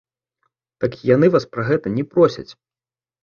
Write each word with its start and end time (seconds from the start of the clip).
Так, 0.85 0.95
яны 1.09 1.29
вас 1.35 1.45
пра 1.57 1.67
гэта 1.69 1.93
не 1.97 2.05
просяць. 2.13 2.49